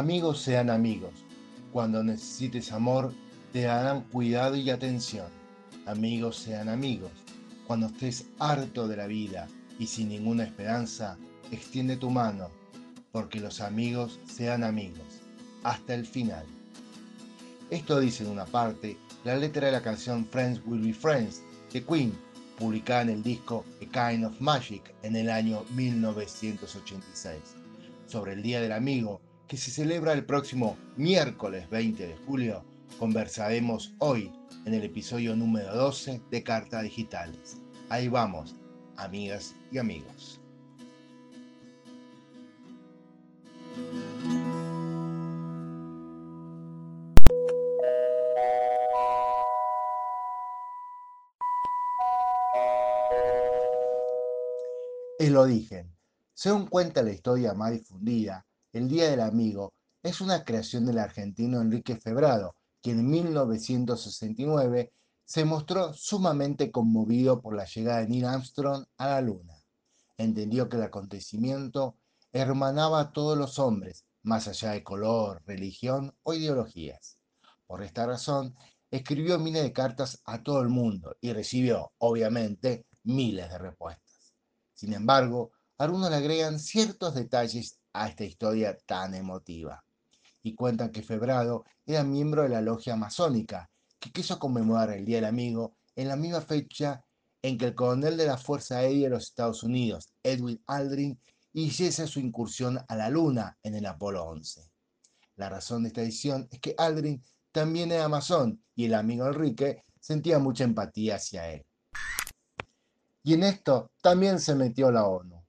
Amigos 0.00 0.40
sean 0.40 0.70
amigos. 0.70 1.12
Cuando 1.74 2.02
necesites 2.02 2.72
amor, 2.72 3.12
te 3.52 3.64
darán 3.64 4.00
cuidado 4.04 4.56
y 4.56 4.70
atención. 4.70 5.26
Amigos 5.84 6.38
sean 6.38 6.70
amigos. 6.70 7.10
Cuando 7.66 7.88
estés 7.88 8.24
harto 8.38 8.88
de 8.88 8.96
la 8.96 9.06
vida 9.06 9.46
y 9.78 9.88
sin 9.88 10.08
ninguna 10.08 10.44
esperanza, 10.44 11.18
extiende 11.52 11.98
tu 11.98 12.08
mano, 12.08 12.48
porque 13.12 13.40
los 13.40 13.60
amigos 13.60 14.18
sean 14.26 14.64
amigos. 14.64 15.20
Hasta 15.64 15.92
el 15.92 16.06
final. 16.06 16.46
Esto 17.68 18.00
dice 18.00 18.24
en 18.24 18.30
una 18.30 18.46
parte 18.46 18.96
la 19.24 19.36
letra 19.36 19.66
de 19.66 19.72
la 19.72 19.82
canción 19.82 20.24
Friends 20.24 20.62
Will 20.64 20.80
Be 20.80 20.94
Friends 20.94 21.42
de 21.74 21.84
Queen, 21.84 22.18
publicada 22.58 23.02
en 23.02 23.10
el 23.10 23.22
disco 23.22 23.66
A 23.82 24.12
Kind 24.12 24.24
of 24.24 24.40
Magic 24.40 24.94
en 25.02 25.14
el 25.14 25.28
año 25.28 25.62
1986, 25.74 27.36
sobre 28.06 28.32
el 28.32 28.42
Día 28.42 28.62
del 28.62 28.72
Amigo 28.72 29.20
que 29.50 29.56
se 29.56 29.72
celebra 29.72 30.12
el 30.12 30.24
próximo 30.24 30.78
miércoles 30.96 31.68
20 31.70 32.06
de 32.06 32.16
julio, 32.24 32.64
conversaremos 33.00 33.92
hoy 33.98 34.32
en 34.64 34.74
el 34.74 34.84
episodio 34.84 35.34
número 35.34 35.74
12 35.74 36.22
de 36.30 36.42
Cartas 36.44 36.84
Digitales. 36.84 37.60
Ahí 37.88 38.06
vamos, 38.06 38.54
amigas 38.96 39.56
y 39.72 39.78
amigos. 39.78 40.40
El 55.18 55.36
origen. 55.36 55.92
Según 56.34 56.68
cuenta 56.68 57.02
la 57.02 57.10
historia 57.10 57.52
más 57.52 57.72
difundida, 57.72 58.46
el 58.72 58.88
Día 58.88 59.10
del 59.10 59.20
Amigo 59.20 59.74
es 60.02 60.20
una 60.20 60.44
creación 60.44 60.86
del 60.86 60.98
argentino 60.98 61.60
Enrique 61.60 61.96
Febrado, 61.96 62.54
quien 62.80 63.00
en 63.00 63.10
1969 63.10 64.92
se 65.24 65.44
mostró 65.44 65.92
sumamente 65.92 66.70
conmovido 66.70 67.40
por 67.40 67.56
la 67.56 67.64
llegada 67.64 68.00
de 68.00 68.08
Neil 68.08 68.24
Armstrong 68.24 68.84
a 68.96 69.08
la 69.08 69.20
Luna. 69.20 69.54
Entendió 70.16 70.68
que 70.68 70.76
el 70.76 70.84
acontecimiento 70.84 71.96
hermanaba 72.32 73.00
a 73.00 73.12
todos 73.12 73.36
los 73.36 73.58
hombres, 73.58 74.04
más 74.22 74.46
allá 74.48 74.70
de 74.70 74.84
color, 74.84 75.42
religión 75.46 76.14
o 76.22 76.34
ideologías. 76.34 77.18
Por 77.66 77.82
esta 77.82 78.06
razón, 78.06 78.54
escribió 78.90 79.38
miles 79.38 79.62
de 79.62 79.72
cartas 79.72 80.20
a 80.24 80.42
todo 80.42 80.60
el 80.62 80.68
mundo 80.68 81.16
y 81.20 81.32
recibió, 81.32 81.92
obviamente, 81.98 82.86
miles 83.02 83.50
de 83.50 83.58
respuestas. 83.58 84.34
Sin 84.74 84.92
embargo, 84.92 85.52
algunos 85.78 86.10
le 86.10 86.16
agregan 86.16 86.58
ciertos 86.60 87.14
detalles 87.14 87.79
a 87.92 88.08
esta 88.08 88.24
historia 88.24 88.76
tan 88.86 89.14
emotiva. 89.14 89.84
Y 90.42 90.54
cuentan 90.54 90.90
que 90.90 91.02
Febrado 91.02 91.64
era 91.86 92.02
miembro 92.04 92.42
de 92.42 92.48
la 92.48 92.62
logia 92.62 92.96
masónica, 92.96 93.70
que 93.98 94.10
quiso 94.12 94.38
conmemorar 94.38 94.90
el 94.90 95.04
Día 95.04 95.16
del 95.16 95.26
Amigo 95.26 95.76
en 95.96 96.08
la 96.08 96.16
misma 96.16 96.40
fecha 96.40 97.04
en 97.42 97.58
que 97.58 97.66
el 97.66 97.74
coronel 97.74 98.16
de 98.16 98.26
la 98.26 98.36
Fuerza 98.36 98.78
Aérea 98.78 99.08
de 99.08 99.14
los 99.14 99.24
Estados 99.24 99.62
Unidos, 99.62 100.12
Edwin 100.22 100.62
Aldrin, 100.66 101.18
hiciese 101.52 102.06
su 102.06 102.20
incursión 102.20 102.78
a 102.88 102.96
la 102.96 103.10
Luna 103.10 103.58
en 103.62 103.74
el 103.74 103.86
Apolo 103.86 104.24
11. 104.24 104.70
La 105.36 105.48
razón 105.48 105.82
de 105.82 105.88
esta 105.88 106.02
edición 106.02 106.48
es 106.50 106.60
que 106.60 106.74
Aldrin 106.76 107.22
también 107.52 107.90
era 107.92 108.08
masón 108.08 108.62
y 108.74 108.84
el 108.84 108.94
amigo 108.94 109.26
Enrique 109.26 109.82
sentía 109.98 110.38
mucha 110.38 110.64
empatía 110.64 111.16
hacia 111.16 111.50
él. 111.50 111.66
Y 113.22 113.34
en 113.34 113.42
esto 113.42 113.90
también 114.00 114.38
se 114.38 114.54
metió 114.54 114.90
la 114.90 115.06
ONU. 115.06 115.39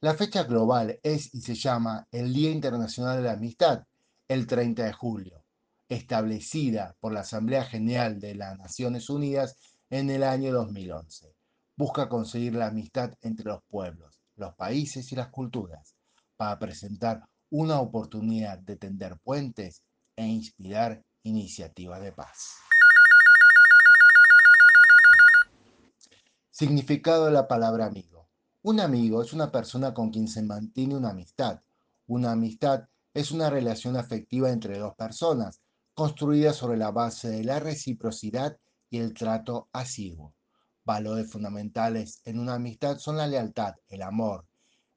La 0.00 0.12
fecha 0.12 0.44
global 0.44 1.00
es 1.02 1.34
y 1.34 1.40
se 1.40 1.54
llama 1.54 2.06
el 2.12 2.34
Día 2.34 2.50
Internacional 2.50 3.16
de 3.16 3.22
la 3.22 3.32
Amistad, 3.32 3.86
el 4.28 4.46
30 4.46 4.84
de 4.84 4.92
julio, 4.92 5.42
establecida 5.88 6.94
por 7.00 7.14
la 7.14 7.20
Asamblea 7.20 7.64
General 7.64 8.20
de 8.20 8.34
las 8.34 8.58
Naciones 8.58 9.08
Unidas 9.08 9.56
en 9.88 10.10
el 10.10 10.22
año 10.22 10.52
2011. 10.52 11.34
Busca 11.76 12.10
conseguir 12.10 12.54
la 12.56 12.66
amistad 12.66 13.14
entre 13.22 13.46
los 13.46 13.62
pueblos, 13.70 14.20
los 14.34 14.54
países 14.54 15.10
y 15.12 15.16
las 15.16 15.28
culturas, 15.28 15.96
para 16.36 16.58
presentar 16.58 17.22
una 17.48 17.80
oportunidad 17.80 18.58
de 18.58 18.76
tender 18.76 19.16
puentes 19.24 19.82
e 20.14 20.26
inspirar 20.26 21.02
iniciativas 21.22 22.02
de 22.02 22.12
paz. 22.12 22.56
Significado 26.50 27.24
de 27.24 27.32
la 27.32 27.48
palabra 27.48 27.86
amigo. 27.86 28.15
Un 28.68 28.80
amigo 28.80 29.22
es 29.22 29.32
una 29.32 29.52
persona 29.52 29.94
con 29.94 30.10
quien 30.10 30.26
se 30.26 30.42
mantiene 30.42 30.96
una 30.96 31.10
amistad. 31.10 31.62
Una 32.08 32.32
amistad 32.32 32.88
es 33.14 33.30
una 33.30 33.48
relación 33.48 33.96
afectiva 33.96 34.50
entre 34.50 34.76
dos 34.76 34.96
personas, 34.96 35.60
construida 35.94 36.52
sobre 36.52 36.76
la 36.76 36.90
base 36.90 37.28
de 37.28 37.44
la 37.44 37.60
reciprocidad 37.60 38.58
y 38.90 38.98
el 38.98 39.14
trato 39.14 39.68
asiduo. 39.72 40.34
Valores 40.84 41.30
fundamentales 41.30 42.20
en 42.24 42.40
una 42.40 42.54
amistad 42.54 42.98
son 42.98 43.18
la 43.18 43.28
lealtad, 43.28 43.76
el 43.86 44.02
amor, 44.02 44.48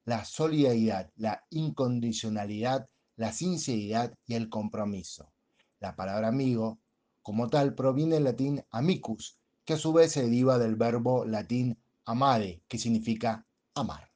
la 0.03 0.25
solidaridad, 0.25 1.11
la 1.15 1.43
incondicionalidad, 1.51 2.89
la 3.17 3.31
sinceridad 3.31 4.11
y 4.25 4.33
el 4.33 4.49
compromiso. 4.49 5.31
La 5.79 5.95
palabra 5.95 6.29
amigo, 6.29 6.79
como 7.21 7.49
tal, 7.49 7.75
proviene 7.75 8.15
del 8.15 8.23
latín 8.23 8.65
amicus, 8.71 9.37
que 9.63 9.73
a 9.73 9.77
su 9.77 9.93
vez 9.93 10.13
se 10.13 10.23
deriva 10.23 10.57
del 10.57 10.75
verbo 10.75 11.23
latín 11.23 11.77
amare, 12.05 12.63
que 12.67 12.79
significa 12.79 13.45
amar. 13.79 14.09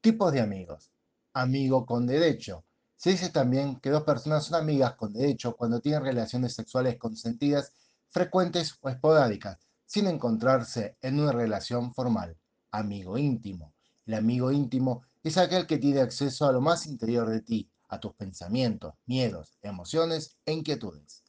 Tipos 0.00 0.32
de 0.32 0.40
amigos. 0.40 0.90
Amigo 1.32 1.86
con 1.86 2.06
derecho. 2.06 2.64
Se 2.96 3.10
dice 3.10 3.30
también 3.30 3.76
que 3.80 3.90
dos 3.90 4.04
personas 4.04 4.44
son 4.44 4.60
amigas 4.60 4.94
con 4.94 5.12
derecho 5.12 5.56
cuando 5.56 5.80
tienen 5.80 6.04
relaciones 6.04 6.54
sexuales 6.54 6.98
consentidas, 6.98 7.72
frecuentes 8.10 8.76
o 8.80 8.88
esporádicas, 8.88 9.58
sin 9.86 10.06
encontrarse 10.06 10.96
en 11.00 11.20
una 11.20 11.32
relación 11.32 11.92
formal. 11.94 12.36
Amigo 12.70 13.18
íntimo. 13.18 13.74
El 14.06 14.14
amigo 14.14 14.52
íntimo 14.52 15.02
es 15.22 15.38
aquel 15.38 15.66
que 15.66 15.78
tiene 15.78 16.00
acceso 16.00 16.46
a 16.46 16.52
lo 16.52 16.60
más 16.60 16.86
interior 16.86 17.28
de 17.28 17.40
ti, 17.40 17.70
a 17.88 18.00
tus 18.00 18.14
pensamientos, 18.14 18.94
miedos, 19.06 19.58
emociones 19.62 20.36
e 20.44 20.52
inquietudes. 20.52 21.22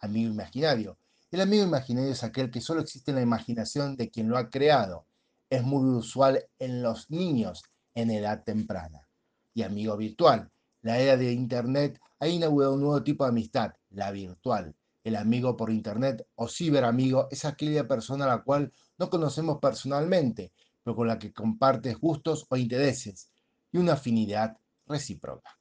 Amigo 0.00 0.30
imaginario. 0.30 0.98
El 1.30 1.40
amigo 1.40 1.64
imaginario 1.64 2.12
es 2.12 2.22
aquel 2.22 2.50
que 2.50 2.60
solo 2.60 2.80
existe 2.80 3.10
en 3.10 3.16
la 3.16 3.22
imaginación 3.22 3.96
de 3.96 4.10
quien 4.10 4.28
lo 4.28 4.38
ha 4.38 4.48
creado 4.48 5.06
es 5.50 5.62
muy 5.62 5.84
usual 5.96 6.44
en 6.58 6.82
los 6.82 7.10
niños 7.10 7.62
en 7.94 8.10
edad 8.10 8.42
temprana. 8.44 9.08
Y 9.54 9.62
amigo 9.62 9.96
virtual. 9.96 10.50
La 10.82 10.98
era 10.98 11.16
de 11.16 11.32
Internet 11.32 12.00
ha 12.18 12.28
inaugurado 12.28 12.74
un 12.74 12.80
nuevo 12.80 13.02
tipo 13.02 13.24
de 13.24 13.30
amistad, 13.30 13.72
la 13.90 14.10
virtual. 14.10 14.74
El 15.02 15.16
amigo 15.16 15.56
por 15.56 15.70
Internet 15.70 16.26
o 16.34 16.48
ciberamigo 16.48 17.28
es 17.30 17.44
aquella 17.44 17.86
persona 17.86 18.24
a 18.24 18.28
la 18.28 18.42
cual 18.42 18.72
no 18.98 19.10
conocemos 19.10 19.58
personalmente, 19.58 20.52
pero 20.82 20.96
con 20.96 21.06
la 21.08 21.18
que 21.18 21.32
compartes 21.32 21.98
gustos 21.98 22.46
o 22.48 22.56
intereses 22.56 23.30
y 23.72 23.78
una 23.78 23.94
afinidad 23.94 24.56
recíproca. 24.86 25.58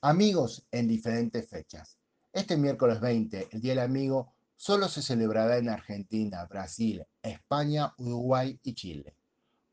Amigos 0.00 0.64
en 0.70 0.86
diferentes 0.86 1.48
fechas. 1.48 1.98
Este 2.36 2.58
miércoles 2.58 3.00
20, 3.00 3.48
el 3.52 3.62
Día 3.62 3.72
del 3.72 3.84
Amigo, 3.84 4.34
solo 4.56 4.88
se 4.88 5.00
celebrará 5.00 5.56
en 5.56 5.70
Argentina, 5.70 6.44
Brasil, 6.44 7.02
España, 7.22 7.94
Uruguay 7.96 8.60
y 8.62 8.74
Chile. 8.74 9.16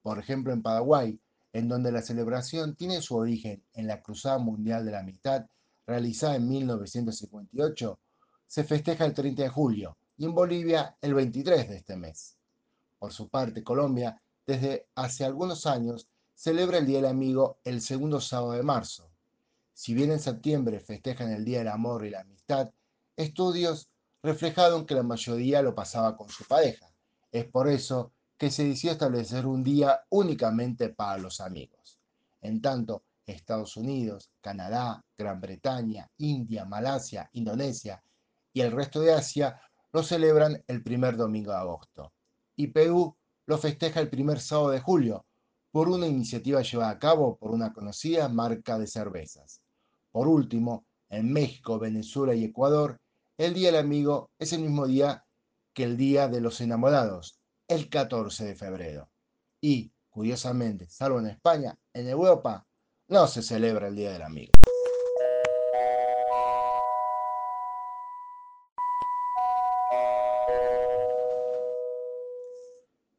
Por 0.01 0.17
ejemplo, 0.17 0.53
en 0.53 0.61
Paraguay, 0.61 1.19
en 1.51 1.67
donde 1.67 1.91
la 1.91 2.01
celebración 2.01 2.73
tiene 2.77 3.01
su 3.01 3.17
origen 3.17 3.61
en 3.73 3.87
la 3.87 4.01
Cruzada 4.01 4.37
Mundial 4.37 4.85
de 4.85 4.93
la 4.93 5.01
Amistad 5.01 5.45
realizada 5.85 6.37
en 6.37 6.47
1958, 6.47 7.99
se 8.47 8.63
festeja 8.63 9.03
el 9.03 9.13
30 9.13 9.43
de 9.43 9.49
julio 9.49 9.97
y 10.15 10.23
en 10.23 10.33
Bolivia 10.33 10.95
el 11.01 11.15
23 11.15 11.67
de 11.67 11.75
este 11.75 11.97
mes. 11.97 12.37
Por 12.97 13.11
su 13.11 13.27
parte, 13.27 13.61
Colombia, 13.61 14.21
desde 14.47 14.87
hace 14.95 15.25
algunos 15.25 15.65
años, 15.65 16.07
celebra 16.33 16.77
el 16.77 16.85
Día 16.85 16.99
del 16.99 17.07
Amigo 17.07 17.57
el 17.65 17.81
segundo 17.81 18.21
sábado 18.21 18.53
de 18.53 18.63
marzo. 18.63 19.12
Si 19.73 19.93
bien 19.93 20.11
en 20.11 20.19
septiembre 20.19 20.79
festejan 20.79 21.31
el 21.31 21.43
Día 21.43 21.59
del 21.59 21.69
Amor 21.69 22.05
y 22.05 22.11
la 22.11 22.21
Amistad, 22.21 22.71
estudios 23.15 23.89
reflejaron 24.21 24.85
que 24.85 24.95
la 24.95 25.03
mayoría 25.03 25.61
lo 25.61 25.73
pasaba 25.73 26.15
con 26.15 26.29
su 26.29 26.45
pareja. 26.45 26.93
Es 27.31 27.45
por 27.45 27.67
eso 27.67 28.13
que 28.37 28.51
se 28.51 28.65
decidió 28.65 28.91
establecer 28.91 29.45
un 29.45 29.63
día 29.63 30.01
únicamente 30.09 30.89
para 30.89 31.17
los 31.17 31.41
amigos. 31.41 31.99
En 32.41 32.61
tanto, 32.61 33.03
Estados 33.25 33.77
Unidos, 33.77 34.31
Canadá, 34.41 35.03
Gran 35.17 35.41
Bretaña, 35.41 36.09
India, 36.17 36.65
Malasia, 36.65 37.29
Indonesia 37.33 38.03
y 38.51 38.61
el 38.61 38.71
resto 38.71 38.99
de 38.99 39.13
Asia 39.13 39.59
lo 39.91 40.03
celebran 40.03 40.63
el 40.67 40.83
primer 40.83 41.17
domingo 41.17 41.51
de 41.51 41.57
agosto. 41.57 42.13
Y 42.55 42.67
Perú 42.67 43.15
lo 43.45 43.57
festeja 43.57 43.99
el 43.99 44.09
primer 44.09 44.39
sábado 44.39 44.69
de 44.69 44.79
julio 44.79 45.25
por 45.71 45.89
una 45.89 46.05
iniciativa 46.05 46.61
llevada 46.61 46.91
a 46.91 46.99
cabo 46.99 47.35
por 47.37 47.51
una 47.51 47.73
conocida 47.73 48.29
marca 48.29 48.77
de 48.77 48.87
cervezas. 48.87 49.62
Por 50.13 50.29
último, 50.29 50.85
en 51.09 51.33
México, 51.33 51.77
Venezuela 51.77 52.33
y 52.33 52.45
Ecuador, 52.45 53.01
el 53.37 53.53
Día 53.53 53.73
del 53.73 53.81
Amigo 53.81 54.31
es 54.39 54.53
el 54.53 54.61
mismo 54.61 54.87
día 54.87 55.25
que 55.73 55.83
el 55.83 55.97
Día 55.97 56.29
de 56.29 56.39
los 56.39 56.61
Enamorados, 56.61 57.41
el 57.67 57.89
14 57.89 58.45
de 58.45 58.55
febrero. 58.55 59.09
Y, 59.59 59.91
Curiosamente, 60.13 60.87
salvo 60.91 61.17
en 61.17 61.25
España, 61.25 61.75
en 61.91 62.07
Europa 62.07 62.67
no 63.07 63.25
se 63.25 63.41
celebra 63.41 63.87
el 63.87 63.95
Día 63.95 64.11
del 64.11 64.21
Amigo. 64.21 64.53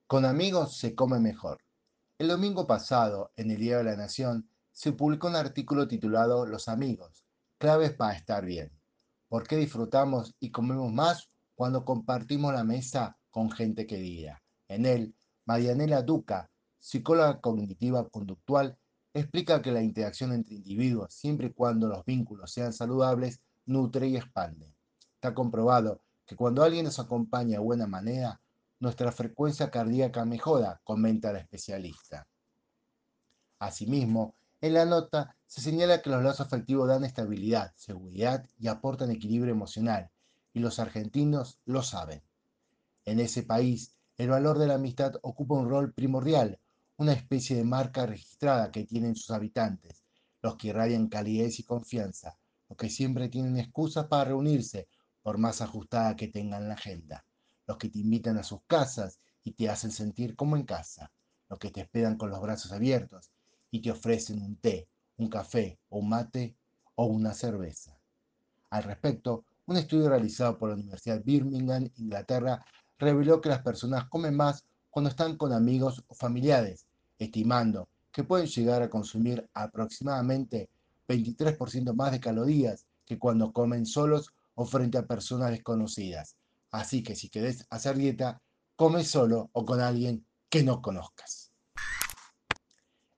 Con 0.07 0.25
amigos 0.25 0.77
se 0.77 0.95
come 0.95 1.19
mejor. 1.19 1.59
El 2.21 2.29
domingo 2.29 2.65
pasado, 2.65 3.33
en 3.35 3.51
el 3.51 3.59
Día 3.59 3.79
de 3.79 3.85
la 3.85 3.97
Nación, 3.97 4.49
se 4.75 4.93
publicó 4.93 5.29
un 5.29 5.37
artículo 5.37 5.87
titulado 5.87 6.45
Los 6.47 6.67
amigos, 6.67 7.25
claves 7.59 7.93
para 7.93 8.15
estar 8.15 8.45
bien. 8.45 8.73
¿Por 9.29 9.47
qué 9.47 9.57
disfrutamos 9.57 10.35
y 10.41 10.51
comemos 10.51 10.93
más 10.93 11.31
cuando 11.55 11.85
compartimos 11.85 12.53
la 12.53 12.65
mesa 12.65 13.17
con 13.31 13.53
gente 13.53 13.87
querida? 13.87 14.43
En 14.67 14.85
él, 14.85 15.15
Marianela 15.47 16.03
Duca, 16.03 16.51
psicóloga 16.81 17.41
cognitiva 17.41 18.09
conductual, 18.09 18.77
explica 19.15 19.63
que 19.63 19.71
la 19.71 19.81
interacción 19.81 20.33
entre 20.33 20.57
individuos, 20.57 21.15
siempre 21.15 21.47
y 21.47 21.53
cuando 21.53 21.87
los 21.87 22.05
vínculos 22.05 22.51
sean 22.53 22.73
saludables, 22.73 23.41
nutre 23.67 24.09
y 24.09 24.17
expande. 24.17 24.75
Está 25.15 25.35
comprobado 25.35 26.03
que 26.27 26.35
cuando 26.35 26.65
alguien 26.65 26.85
nos 26.85 26.99
acompaña 26.99 27.59
de 27.59 27.65
buena 27.65 27.87
manera, 27.87 28.41
nuestra 28.81 29.13
frecuencia 29.13 29.71
cardíaca 29.71 30.25
mejora, 30.25 30.81
comenta 30.83 31.33
la 31.33 31.39
especialista. 31.39 32.27
Asimismo, 33.61 34.35
en 34.65 34.73
la 34.73 34.87
nota 34.87 35.37
se 35.47 35.61
señala 35.61 36.01
que 36.01 36.09
los 36.09 36.23
lazos 36.23 36.47
afectivos 36.47 36.89
dan 36.89 37.05
estabilidad, 37.05 37.75
seguridad 37.77 38.49
y 38.59 38.69
aportan 38.69 39.11
equilibrio 39.11 39.53
emocional, 39.53 40.11
y 40.55 40.61
los 40.61 40.79
argentinos 40.79 41.61
lo 41.67 41.83
saben. 41.83 42.23
En 43.05 43.21
ese 43.21 43.43
país, 43.43 43.95
el 44.17 44.31
valor 44.31 44.57
de 44.57 44.67
la 44.67 44.77
amistad 44.77 45.17
ocupa 45.21 45.57
un 45.57 45.69
rol 45.69 45.93
primordial, 45.93 46.59
una 46.97 47.13
especie 47.13 47.57
de 47.57 47.65
marca 47.65 48.07
registrada 48.07 48.71
que 48.71 48.85
tienen 48.87 49.17
sus 49.17 49.33
habitantes, 49.33 50.03
los 50.41 50.57
que 50.57 50.69
irradian 50.69 51.09
calidez 51.09 51.61
y 51.61 51.65
confianza, 51.65 52.39
los 52.71 52.79
que 52.79 52.89
siempre 52.89 53.29
tienen 53.29 53.59
excusas 53.59 54.07
para 54.07 54.25
reunirse, 54.25 54.89
por 55.21 55.37
más 55.37 55.61
ajustada 55.61 56.17
que 56.17 56.29
tengan 56.29 56.69
la 56.69 56.75
agenda, 56.75 57.27
los 57.67 57.77
que 57.77 57.91
te 57.91 57.99
invitan 57.99 58.39
a 58.39 58.43
sus 58.43 58.63
casas 58.67 59.19
y 59.43 59.53
te 59.53 59.69
hacen 59.69 59.91
sentir 59.91 60.35
como 60.37 60.57
en 60.57 60.65
casa, 60.65 61.13
los 61.51 61.59
que 61.59 61.71
te 61.71 61.83
esperan 61.83 62.17
con 62.17 62.31
los 62.31 62.41
brazos 62.41 62.73
abiertos 62.73 63.34
y 63.75 63.81
te 63.81 63.91
ofrecen 63.91 64.41
un 64.41 64.55
té, 64.55 64.87
un 65.17 65.29
café 65.29 65.81
o 65.89 65.99
un 65.99 66.09
mate 66.09 66.55
o 66.95 67.07
una 67.07 67.35
cerveza. 67.35 67.99
Al 68.71 68.85
respecto, 68.85 69.47
un 69.67 69.77
estudio 69.77 70.09
realizado 70.09 70.57
por 70.57 70.69
la 70.69 70.77
Universidad 70.77 71.21
Birmingham, 71.25 71.91
Inglaterra, 71.97 72.65
reveló 73.01 73.41
que 73.41 73.49
las 73.49 73.63
personas 73.63 74.05
comen 74.05 74.37
más 74.37 74.65
cuando 74.91 75.11
están 75.11 75.37
con 75.37 75.53
amigos 75.53 76.05
o 76.07 76.15
familiares, 76.15 76.87
estimando 77.19 77.89
que 78.13 78.23
pueden 78.23 78.47
llegar 78.47 78.81
a 78.81 78.89
consumir 78.89 79.51
aproximadamente 79.55 80.71
23% 81.09 81.95
más 81.95 82.13
de 82.13 82.21
calorías 82.21 82.87
que 83.05 83.19
cuando 83.19 83.53
comen 83.53 83.87
solos 83.87 84.31
o 84.55 84.67
frente 84.67 84.99
a 84.99 85.07
personas 85.09 85.51
desconocidas. 85.51 86.37
Así 86.71 87.03
que 87.03 87.17
si 87.17 87.29
querés 87.29 87.67
hacer 87.71 87.97
dieta, 87.97 88.41
come 88.77 89.03
solo 89.03 89.51
o 89.53 89.65
con 89.65 89.81
alguien 89.81 90.25
que 90.49 90.63
no 90.63 90.81
conozcas. 90.81 91.44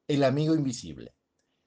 El 0.08 0.22
amigo 0.24 0.54
invisible. 0.54 1.14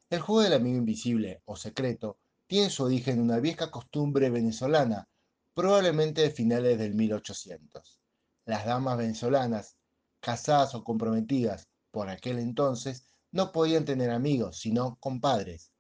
El 0.10 0.22
juego 0.22 0.42
del 0.42 0.54
amigo 0.54 0.78
invisible 0.78 1.42
o 1.46 1.56
secreto 1.56 2.20
tiene 2.48 2.70
su 2.70 2.84
origen 2.84 3.16
en 3.16 3.24
una 3.24 3.40
vieja 3.40 3.70
costumbre 3.70 4.30
venezolana, 4.30 5.08
probablemente 5.54 6.22
de 6.22 6.32
finales 6.32 6.80
del 6.80 6.96
1800. 6.96 8.00
Las 8.46 8.66
damas 8.66 8.98
venezolanas 8.98 9.76
casadas 10.20 10.76
o 10.76 10.84
comprometidas 10.84 11.68
por 11.92 12.10
aquel 12.10 12.40
entonces, 12.40 13.06
no 13.32 13.52
podían 13.52 13.86
tener 13.86 14.12
amigos, 14.12 14.60
sino 14.60 14.98
compadres, 15.00 15.72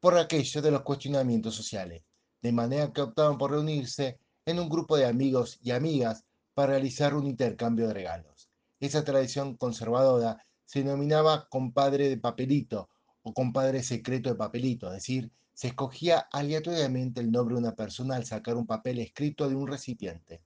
por 0.00 0.18
aquello 0.18 0.62
de 0.62 0.70
los 0.70 0.82
cuestionamientos 0.82 1.54
sociales, 1.54 2.02
de 2.42 2.52
manera 2.52 2.92
que 2.92 3.02
optaban 3.02 3.38
por 3.38 3.52
reunirse 3.52 4.18
en 4.46 4.58
un 4.58 4.68
grupo 4.68 4.96
de 4.96 5.06
amigos 5.06 5.58
y 5.62 5.70
amigas 5.70 6.24
para 6.54 6.72
realizar 6.72 7.14
un 7.14 7.26
intercambio 7.26 7.88
de 7.88 7.94
regalos. 7.94 8.50
Esa 8.80 9.04
tradición 9.04 9.56
conservadora 9.56 10.44
se 10.64 10.80
denominaba 10.80 11.48
compadre 11.48 12.08
de 12.08 12.16
papelito 12.16 12.88
o 13.22 13.32
compadre 13.32 13.82
secreto 13.82 14.28
de 14.28 14.36
papelito, 14.36 14.88
es 14.88 14.94
decir, 14.94 15.30
se 15.54 15.68
escogía 15.68 16.28
aleatoriamente 16.32 17.20
el 17.20 17.30
nombre 17.30 17.54
de 17.54 17.60
una 17.60 17.76
persona 17.76 18.16
al 18.16 18.26
sacar 18.26 18.56
un 18.56 18.66
papel 18.66 18.98
escrito 18.98 19.48
de 19.48 19.54
un 19.54 19.68
recipiente. 19.68 20.42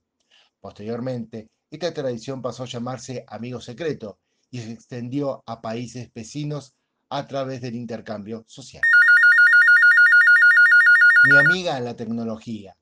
Posteriormente, 0.59 1.49
esta 1.71 1.93
tradición 1.93 2.41
pasó 2.41 2.63
a 2.63 2.67
llamarse 2.67 3.25
amigo 3.27 3.59
secreto 3.59 4.19
y 4.51 4.59
se 4.59 4.71
extendió 4.71 5.43
a 5.45 5.61
países 5.61 6.11
vecinos 6.13 6.75
a 7.09 7.25
través 7.27 7.61
del 7.61 7.75
intercambio 7.75 8.43
social. 8.47 8.83
Mi 11.29 11.37
amiga 11.37 11.79
la 11.79 11.95
tecnología. 11.95 12.77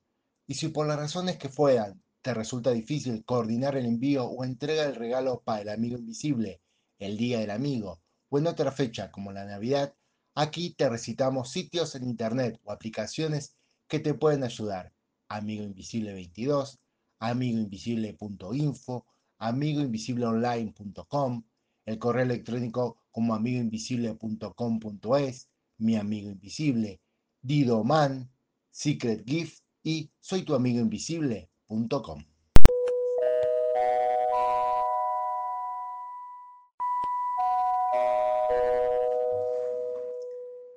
Y 0.46 0.54
si 0.54 0.68
por 0.68 0.86
las 0.86 0.96
razones 0.96 1.36
que 1.38 1.48
fueran 1.48 2.02
te 2.22 2.34
resulta 2.34 2.70
difícil 2.70 3.24
coordinar 3.24 3.76
el 3.76 3.86
envío 3.86 4.24
o 4.24 4.44
entrega 4.44 4.84
del 4.84 4.96
regalo 4.96 5.42
para 5.44 5.62
el 5.62 5.68
amigo 5.70 5.98
invisible, 5.98 6.60
el 6.98 7.16
día 7.16 7.40
del 7.40 7.50
amigo, 7.50 8.02
o 8.28 8.38
en 8.38 8.46
otra 8.46 8.70
fecha 8.72 9.10
como 9.10 9.32
la 9.32 9.44
Navidad, 9.44 9.94
aquí 10.34 10.74
te 10.74 10.88
recitamos 10.88 11.50
sitios 11.50 11.94
en 11.94 12.04
internet 12.04 12.58
o 12.64 12.72
aplicaciones 12.72 13.56
que 13.88 14.00
te 14.00 14.14
pueden 14.14 14.44
ayudar. 14.44 14.94
Amigo 15.28 15.64
Invisible 15.64 16.14
22, 16.14 16.78
amigoinvisible.info, 17.18 19.06
amigoinvisibleonline.com, 19.38 21.42
el 21.86 21.98
correo 21.98 22.24
electrónico 22.24 23.02
como 23.10 23.34
amigoinvisible.com.es, 23.34 25.48
mi 25.78 25.96
amigo 25.96 26.30
invisible, 26.30 27.00
Dido 27.40 27.82
Man, 27.84 28.30
Secret 28.70 29.24
Gift 29.26 29.62
y 29.82 30.10
soy 30.20 30.42
tu 30.42 30.54
amigo 30.54 30.80
invisible.com. 30.80 32.27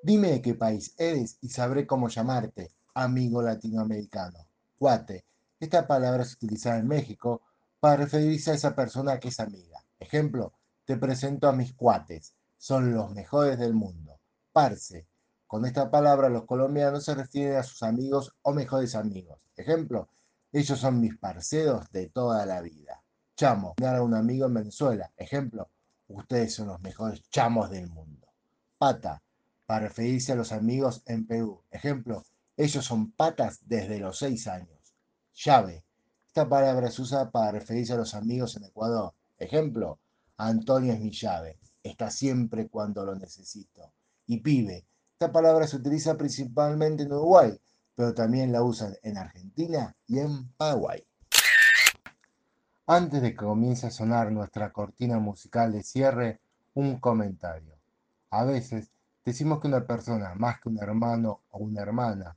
Dime 0.04 0.32
de 0.32 0.42
qué 0.42 0.56
país 0.56 0.96
eres 0.98 1.38
y 1.42 1.50
sabré 1.50 1.86
cómo 1.86 2.10
llamarte, 2.10 2.72
amigo 2.96 3.44
latinoamericano. 3.44 4.48
Cuate, 4.80 5.26
esta 5.60 5.86
palabra 5.86 6.24
es 6.24 6.34
utilizada 6.34 6.80
en 6.80 6.88
México 6.88 7.44
para 7.80 7.98
referirse 7.98 8.50
a 8.50 8.56
esa 8.56 8.76
persona 8.76 9.20
que 9.20 9.28
es 9.28 9.40
amiga. 9.40 9.86
Ejemplo, 10.00 10.54
te 10.86 10.98
presento 10.98 11.48
a 11.48 11.52
mis 11.52 11.74
cuates, 11.74 12.34
son 12.58 12.92
los 12.96 13.12
mejores 13.12 13.60
del 13.60 13.76
mundo. 13.76 14.20
Parce, 14.52 15.06
con 15.46 15.68
esta 15.68 15.92
palabra 15.92 16.30
los 16.30 16.46
colombianos 16.46 17.06
se 17.06 17.14
refieren 17.14 17.58
a 17.58 17.64
sus 17.64 17.84
amigos 17.84 18.34
o 18.42 18.54
mejores 18.54 18.96
amigos. 18.96 19.40
Ejemplo, 19.56 20.10
ellos 20.52 20.80
son 20.80 21.00
mis 21.00 21.16
parceros 21.16 21.92
de 21.92 22.10
toda 22.10 22.44
la 22.48 22.62
vida. 22.62 23.04
Chamo, 23.36 23.76
dar 23.78 23.98
a 23.98 24.02
un 24.02 24.16
amigo 24.16 24.48
en 24.48 24.56
Venezuela. 24.56 25.12
Ejemplo, 25.16 25.70
ustedes 26.08 26.56
son 26.56 26.70
los 26.70 26.82
mejores 26.82 27.22
chamos 27.30 27.70
del 27.70 27.88
mundo. 27.88 28.28
Pata, 28.80 29.22
para 29.72 29.88
referirse 29.88 30.34
a 30.34 30.36
los 30.36 30.52
amigos 30.52 31.02
en 31.06 31.26
Perú. 31.26 31.64
Ejemplo, 31.72 32.26
ellos 32.58 32.84
son 32.84 33.14
patas 33.14 33.62
desde 33.66 34.00
los 34.00 34.18
seis 34.18 34.46
años. 34.50 34.98
Llave. 35.34 35.86
Esta 36.28 36.50
palabra 36.50 36.92
se 36.92 37.02
usa 37.02 37.32
para 37.32 37.54
referirse 37.54 37.94
a 37.94 37.96
los 37.96 38.14
amigos 38.14 38.58
en 38.58 38.66
Ecuador. 38.66 39.14
Ejemplo, 39.38 39.98
Antonio 40.36 40.92
es 40.92 41.00
mi 41.00 41.12
llave. 41.12 41.58
Está 41.82 42.12
siempre 42.12 42.68
cuando 42.68 43.06
lo 43.06 43.16
necesito. 43.16 43.94
Y 44.26 44.42
pibe. 44.42 44.86
Esta 45.14 45.32
palabra 45.32 45.66
se 45.68 45.78
utiliza 45.78 46.18
principalmente 46.18 47.04
en 47.04 47.14
Uruguay, 47.14 47.58
pero 47.96 48.14
también 48.14 48.52
la 48.52 48.64
usan 48.64 48.94
en 49.04 49.18
Argentina 49.18 49.96
y 50.06 50.20
en 50.20 50.52
Paraguay. 50.58 51.02
Antes 52.88 53.22
de 53.22 53.30
que 53.30 53.38
comience 53.38 53.88
a 53.88 53.92
sonar 53.92 54.34
nuestra 54.34 54.74
cortina 54.74 55.18
musical 55.20 55.72
de 55.72 55.82
cierre, 55.82 56.42
un 56.74 57.00
comentario. 57.00 57.78
A 58.32 58.44
veces 58.44 58.92
decimos 59.24 59.60
que 59.60 59.68
una 59.68 59.86
persona, 59.86 60.34
más 60.36 60.60
que 60.60 60.70
un 60.70 60.80
hermano 60.80 61.42
o 61.52 61.60
una 61.60 61.82
hermana, 61.82 62.36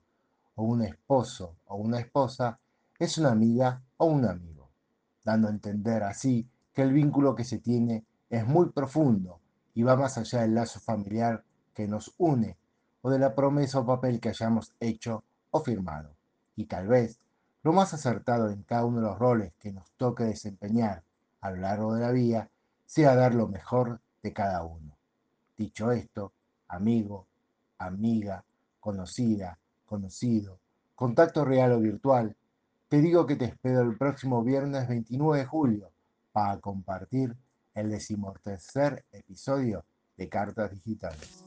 o 0.56 0.62
un 0.64 0.82
esposo 0.82 1.56
o 1.66 1.76
una 1.76 1.98
esposa, 1.98 2.58
es 2.98 3.18
una 3.18 3.32
amiga 3.32 3.82
o 3.96 4.06
un 4.06 4.24
amigo, 4.24 4.70
dando 5.24 5.48
a 5.48 5.50
entender 5.50 6.02
así 6.02 6.48
que 6.72 6.82
el 6.82 6.92
vínculo 6.92 7.34
que 7.34 7.44
se 7.44 7.58
tiene 7.58 8.04
es 8.30 8.46
muy 8.46 8.70
profundo 8.70 9.40
y 9.74 9.82
va 9.82 9.96
más 9.96 10.18
allá 10.18 10.42
del 10.42 10.54
lazo 10.54 10.80
familiar 10.80 11.44
que 11.72 11.88
nos 11.88 12.14
une 12.18 12.56
o 13.02 13.10
de 13.10 13.18
la 13.18 13.34
promesa 13.34 13.80
o 13.80 13.86
papel 13.86 14.20
que 14.20 14.30
hayamos 14.30 14.74
hecho 14.80 15.24
o 15.50 15.60
firmado. 15.60 16.14
Y 16.56 16.66
tal 16.66 16.86
vez 16.86 17.18
lo 17.62 17.72
más 17.72 17.94
acertado 17.94 18.50
en 18.50 18.62
cada 18.62 18.84
uno 18.84 19.00
de 19.00 19.06
los 19.06 19.18
roles 19.18 19.52
que 19.58 19.72
nos 19.72 19.90
toque 19.92 20.24
desempeñar 20.24 21.02
a 21.40 21.50
lo 21.50 21.56
largo 21.56 21.94
de 21.94 22.00
la 22.00 22.12
vida 22.12 22.48
sea 22.86 23.14
dar 23.14 23.34
lo 23.34 23.48
mejor 23.48 24.00
de 24.22 24.32
cada 24.32 24.62
uno. 24.62 24.96
Dicho 25.56 25.92
esto, 25.92 26.32
amigo, 26.74 27.26
amiga, 27.78 28.44
conocida, 28.80 29.58
conocido, 29.86 30.58
contacto 30.94 31.44
real 31.44 31.72
o 31.72 31.80
virtual, 31.80 32.36
te 32.88 33.00
digo 33.00 33.26
que 33.26 33.36
te 33.36 33.46
espero 33.46 33.82
el 33.82 33.96
próximo 33.96 34.42
viernes 34.42 34.88
29 34.88 35.38
de 35.38 35.46
julio 35.46 35.90
para 36.32 36.60
compartir 36.60 37.34
el 37.74 37.90
decimotercer 37.90 39.04
episodio 39.12 39.84
de 40.16 40.28
Cartas 40.28 40.70
Digitales. 40.70 41.43